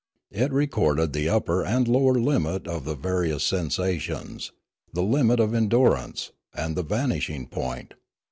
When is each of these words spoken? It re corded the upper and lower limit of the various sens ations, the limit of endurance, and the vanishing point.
It 0.31 0.51
re 0.51 0.65
corded 0.65 1.13
the 1.13 1.29
upper 1.29 1.63
and 1.63 1.87
lower 1.87 2.15
limit 2.15 2.65
of 2.67 2.85
the 2.85 2.95
various 2.95 3.43
sens 3.43 3.77
ations, 3.77 4.49
the 4.91 5.03
limit 5.03 5.39
of 5.39 5.53
endurance, 5.53 6.31
and 6.55 6.75
the 6.75 6.81
vanishing 6.81 7.45
point. 7.45 7.93